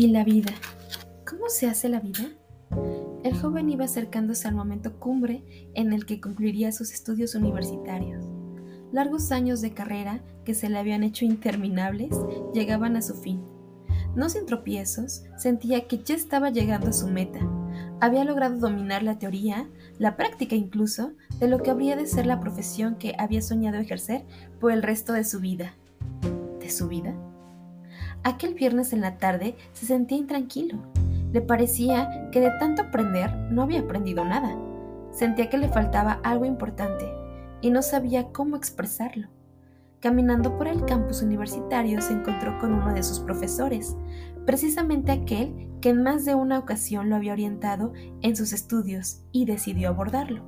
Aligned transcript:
¿Y 0.00 0.06
la 0.06 0.24
vida? 0.24 0.54
¿Cómo 1.28 1.50
se 1.50 1.66
hace 1.66 1.90
la 1.90 2.00
vida? 2.00 2.26
El 3.22 3.38
joven 3.38 3.68
iba 3.68 3.84
acercándose 3.84 4.48
al 4.48 4.54
momento 4.54 4.98
cumbre 4.98 5.44
en 5.74 5.92
el 5.92 6.06
que 6.06 6.22
concluiría 6.22 6.72
sus 6.72 6.90
estudios 6.94 7.34
universitarios. 7.34 8.24
Largos 8.92 9.30
años 9.30 9.60
de 9.60 9.74
carrera 9.74 10.24
que 10.46 10.54
se 10.54 10.70
le 10.70 10.78
habían 10.78 11.04
hecho 11.04 11.26
interminables 11.26 12.16
llegaban 12.54 12.96
a 12.96 13.02
su 13.02 13.12
fin. 13.12 13.44
No 14.16 14.30
sin 14.30 14.46
tropiezos, 14.46 15.24
sentía 15.36 15.86
que 15.86 15.98
ya 15.98 16.14
estaba 16.14 16.48
llegando 16.48 16.88
a 16.88 16.94
su 16.94 17.06
meta. 17.06 17.40
Había 18.00 18.24
logrado 18.24 18.56
dominar 18.56 19.02
la 19.02 19.18
teoría, 19.18 19.68
la 19.98 20.16
práctica 20.16 20.54
incluso, 20.56 21.12
de 21.40 21.48
lo 21.48 21.62
que 21.62 21.72
habría 21.72 21.96
de 21.96 22.06
ser 22.06 22.24
la 22.24 22.40
profesión 22.40 22.96
que 22.96 23.16
había 23.18 23.42
soñado 23.42 23.76
ejercer 23.76 24.24
por 24.60 24.72
el 24.72 24.82
resto 24.82 25.12
de 25.12 25.24
su 25.24 25.40
vida. 25.40 25.74
¿De 26.58 26.70
su 26.70 26.88
vida? 26.88 27.14
Aquel 28.22 28.54
viernes 28.54 28.92
en 28.92 29.00
la 29.00 29.16
tarde 29.16 29.56
se 29.72 29.86
sentía 29.86 30.18
intranquilo. 30.18 30.78
Le 31.32 31.40
parecía 31.40 32.28
que 32.30 32.40
de 32.40 32.50
tanto 32.58 32.82
aprender 32.82 33.34
no 33.50 33.62
había 33.62 33.80
aprendido 33.80 34.24
nada. 34.24 34.58
Sentía 35.10 35.48
que 35.48 35.56
le 35.56 35.68
faltaba 35.68 36.20
algo 36.22 36.44
importante 36.44 37.06
y 37.62 37.70
no 37.70 37.80
sabía 37.80 38.32
cómo 38.32 38.56
expresarlo. 38.56 39.28
Caminando 40.00 40.56
por 40.56 40.66
el 40.66 40.84
campus 40.84 41.22
universitario 41.22 42.00
se 42.02 42.12
encontró 42.12 42.58
con 42.58 42.74
uno 42.74 42.92
de 42.92 43.02
sus 43.02 43.20
profesores, 43.20 43.96
precisamente 44.44 45.12
aquel 45.12 45.68
que 45.80 45.90
en 45.90 46.02
más 46.02 46.24
de 46.24 46.34
una 46.34 46.58
ocasión 46.58 47.08
lo 47.08 47.16
había 47.16 47.32
orientado 47.32 47.92
en 48.20 48.36
sus 48.36 48.52
estudios 48.52 49.22
y 49.32 49.46
decidió 49.46 49.90
abordarlo. 49.90 50.42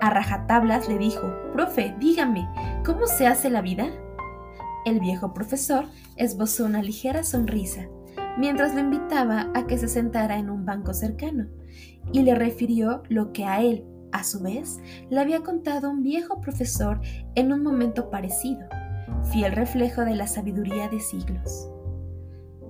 A 0.00 0.10
rajatablas 0.10 0.88
le 0.88 0.98
dijo, 0.98 1.32
Profe, 1.52 1.94
dígame, 1.98 2.48
¿cómo 2.84 3.06
se 3.06 3.26
hace 3.26 3.50
la 3.50 3.62
vida? 3.62 3.86
El 4.84 5.00
viejo 5.00 5.32
profesor 5.32 5.86
esbozó 6.16 6.66
una 6.66 6.82
ligera 6.82 7.22
sonrisa 7.22 7.88
mientras 8.36 8.74
le 8.74 8.80
invitaba 8.80 9.50
a 9.54 9.66
que 9.66 9.78
se 9.78 9.88
sentara 9.88 10.38
en 10.38 10.50
un 10.50 10.64
banco 10.64 10.92
cercano 10.92 11.46
y 12.12 12.22
le 12.22 12.34
refirió 12.34 13.02
lo 13.08 13.32
que 13.32 13.44
a 13.44 13.62
él, 13.62 13.84
a 14.12 14.24
su 14.24 14.40
vez, 14.40 14.80
le 15.10 15.20
había 15.20 15.40
contado 15.40 15.90
un 15.90 16.02
viejo 16.02 16.40
profesor 16.40 17.00
en 17.34 17.52
un 17.52 17.62
momento 17.62 18.10
parecido, 18.10 18.66
fiel 19.32 19.52
reflejo 19.52 20.04
de 20.04 20.14
la 20.14 20.26
sabiduría 20.26 20.88
de 20.88 21.00
siglos. 21.00 21.68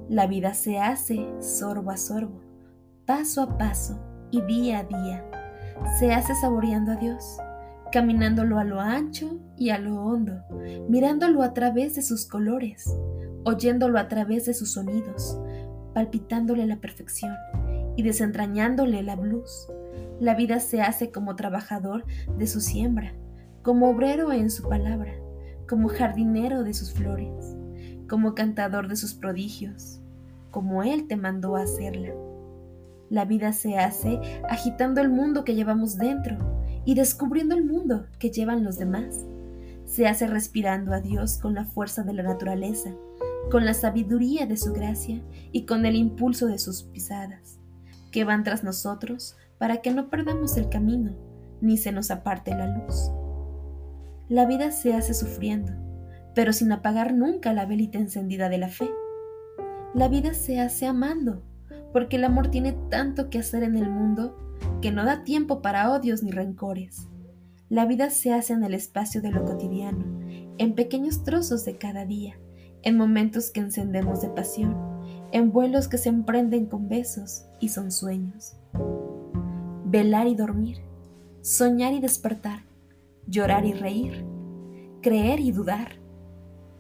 La 0.09 0.27
vida 0.27 0.55
se 0.55 0.79
hace 0.79 1.27
sorbo 1.41 1.91
a 1.91 1.97
sorbo, 1.97 2.41
paso 3.07 3.43
a 3.43 3.59
paso 3.59 3.99
y 4.31 4.41
día 4.43 4.81
a 4.81 4.85
día. 4.85 5.25
Se 5.99 6.13
hace 6.13 6.35
saboreando 6.35 6.93
a 6.93 6.97
Dios, 6.97 7.39
caminándolo 7.95 8.59
a 8.59 8.65
lo 8.65 8.81
ancho 8.81 9.39
y 9.57 9.71
a 9.71 9.79
lo 9.79 10.03
hondo, 10.03 10.43
mirándolo 10.89 11.45
a 11.45 11.55
través 11.55 11.95
de 11.95 12.03
sus 12.03 12.27
colores, 12.27 12.93
oyéndolo 13.45 14.01
a 14.01 14.09
través 14.09 14.47
de 14.47 14.53
sus 14.53 14.73
sonidos, 14.73 15.39
palpitándole 15.95 16.67
la 16.67 16.81
perfección 16.81 17.37
y 17.95 18.03
desentrañándole 18.03 19.01
la 19.05 19.15
luz. 19.15 19.69
La 20.19 20.35
vida 20.35 20.59
se 20.59 20.83
hace 20.83 21.13
como 21.13 21.37
trabajador 21.37 22.05
de 22.37 22.49
su 22.49 22.61
siembra, 22.61 23.15
como 23.63 23.91
obrero 23.91 24.33
en 24.33 24.51
su 24.51 24.69
palabra, 24.69 25.13
como 25.69 25.89
jardinero 25.89 26.65
de 26.65 26.75
sus 26.75 26.93
flores, 26.93 27.55
como 28.09 28.35
cantador 28.35 28.89
de 28.89 28.97
sus 28.97 29.15
prodigios, 29.15 30.01
como 30.51 30.83
Él 30.83 31.07
te 31.07 31.15
mandó 31.15 31.55
hacerla. 31.55 32.13
La 33.09 33.25
vida 33.25 33.53
se 33.53 33.79
hace 33.79 34.19
agitando 34.51 35.01
el 35.01 35.11
mundo 35.11 35.45
que 35.45 35.55
llevamos 35.55 35.97
dentro 35.97 36.64
y 36.85 36.95
descubriendo 36.95 37.55
el 37.55 37.65
mundo 37.65 38.07
que 38.19 38.31
llevan 38.31 38.65
los 38.65 38.79
demás. 38.79 39.25
Se 39.87 40.07
hace 40.07 40.27
respirando 40.27 40.93
a 40.93 41.01
Dios 41.01 41.39
con 41.39 41.55
la 41.55 41.65
fuerza 41.65 42.03
de 42.03 42.13
la 42.13 42.23
naturaleza, 42.23 42.95
con 43.51 43.65
la 43.65 43.75
sabiduría 43.75 44.47
de 44.47 44.57
su 44.57 44.73
gracia 44.73 45.23
y 45.53 45.67
con 45.67 45.87
el 45.87 45.97
impulso 45.97 46.47
de 46.47 46.59
sus 46.59 46.83
pisadas, 46.83 47.59
que 48.11 48.25
van 48.25 48.45
tras 48.45 48.65
nosotros 48.65 49.37
para 49.59 49.79
que 49.79 49.93
no 49.93 50.11
perdamos 50.11 50.57
el 50.57 50.69
camino 50.69 51.13
ni 51.61 51.79
se 51.79 51.93
nos 51.93 52.11
aparte 52.11 52.55
la 52.55 52.67
luz. 52.67 53.11
La 54.29 54.47
vida 54.47 54.71
se 54.71 54.95
hace 54.95 55.15
sufriendo, 55.15 55.73
pero 56.35 56.53
sin 56.53 56.73
apagar 56.73 57.15
nunca 57.15 57.53
la 57.53 57.67
velita 57.67 57.99
encendida 57.99 58.49
de 58.49 58.59
la 58.59 58.69
fe. 58.69 58.91
La 59.95 60.09
vida 60.09 60.35
se 60.35 60.61
hace 60.61 60.87
amando, 60.87 61.43
porque 61.93 62.17
el 62.17 62.25
amor 62.25 62.49
tiene 62.49 62.73
tanto 62.91 63.31
que 63.31 63.39
hacer 63.39 63.63
en 63.63 63.77
el 63.77 63.89
mundo 63.89 64.37
que 64.81 64.93
no 64.93 65.05
da 65.05 65.25
tiempo 65.25 65.63
para 65.63 65.91
odios 65.93 66.23
ni 66.23 66.31
rencores. 66.31 67.09
La 67.69 67.87
vida 67.87 68.11
se 68.11 68.33
hace 68.33 68.53
en 68.53 68.63
el 68.65 68.75
espacio 68.75 69.23
de 69.23 69.31
lo 69.31 69.45
cotidiano, 69.45 70.05
en 70.59 70.75
pequeños 70.75 71.25
trozos 71.25 71.65
de 71.65 71.77
cada 71.77 72.05
día, 72.05 72.39
en 72.83 72.97
momentos 72.97 73.51
que 73.51 73.61
encendemos 73.61 74.21
de 74.21 74.29
pasión, 74.29 74.77
en 75.33 75.51
vuelos 75.51 75.89
que 75.89 75.99
se 75.99 76.11
emprenden 76.11 76.67
con 76.67 76.89
besos 76.89 77.47
y 77.61 77.71
son 77.71 77.91
sueños. 77.91 78.55
Velar 79.85 80.27
y 80.27 80.35
dormir, 80.35 80.79
soñar 81.41 81.93
y 81.93 82.01
despertar, 82.01 82.61
llorar 83.27 83.65
y 83.65 83.73
reír, 83.73 84.25
creer 85.01 85.41
y 85.41 85.51
dudar, 85.51 85.99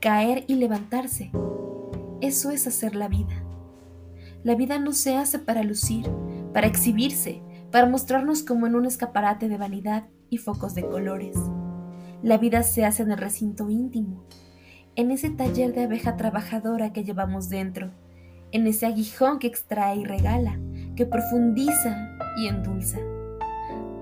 caer 0.01 0.45
y 0.47 0.55
levantarse. 0.57 1.33
Eso 2.21 2.51
es 2.51 2.67
hacer 2.67 2.95
la 2.95 3.09
vida. 3.09 3.43
La 4.43 4.55
vida 4.55 4.79
no 4.79 4.93
se 4.93 5.17
hace 5.17 5.39
para 5.39 5.63
lucir, 5.63 6.07
para 6.53 6.67
exhibirse, 6.67 7.43
para 7.75 7.89
mostrarnos 7.89 8.45
como 8.45 8.69
en 8.69 8.77
un 8.77 8.87
escaparate 8.87 9.49
de 9.49 9.59
vanidad 9.59 10.05
y 10.31 10.37
focos 10.37 10.77
de 10.77 10.87
colores. 10.87 11.37
La 12.23 12.39
vida 12.39 12.63
se 12.63 12.85
hace 12.85 13.03
en 13.03 13.11
el 13.11 13.19
recinto 13.19 13.69
íntimo, 13.69 14.23
en 14.95 15.11
ese 15.11 15.29
taller 15.31 15.75
de 15.75 15.83
abeja 15.83 16.17
trabajadora 16.17 16.93
que 16.93 17.03
llevamos 17.03 17.49
dentro, 17.49 17.91
en 18.53 18.69
ese 18.69 18.87
aguijón 18.87 19.41
que 19.41 19.49
extrae 19.49 19.97
y 19.97 20.05
regala, 20.05 20.57
que 20.95 21.05
profundiza 21.05 22.17
y 22.37 22.47
endulza. 22.47 23.01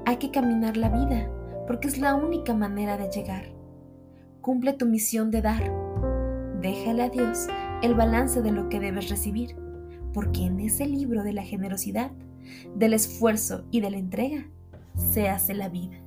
Hay 0.04 0.18
que 0.18 0.30
caminar 0.30 0.76
la 0.76 0.90
vida, 0.90 1.30
porque 1.66 1.88
es 1.88 1.96
la 1.96 2.14
única 2.14 2.52
manera 2.52 2.98
de 2.98 3.08
llegar. 3.08 3.54
Cumple 4.42 4.74
tu 4.74 4.84
misión 4.84 5.30
de 5.30 5.40
dar. 5.40 5.72
Déjale 6.60 7.04
a 7.04 7.08
Dios 7.08 7.46
el 7.82 7.94
balance 7.94 8.42
de 8.42 8.52
lo 8.52 8.68
que 8.68 8.80
debes 8.80 9.08
recibir, 9.08 9.56
porque 10.12 10.44
en 10.44 10.60
ese 10.60 10.84
libro 10.84 11.22
de 11.22 11.32
la 11.32 11.42
generosidad 11.42 12.10
del 12.74 12.94
esfuerzo 12.94 13.64
y 13.70 13.80
de 13.80 13.90
la 13.90 13.98
entrega 13.98 14.46
se 14.94 15.28
hace 15.28 15.54
la 15.54 15.68
vida. 15.68 16.01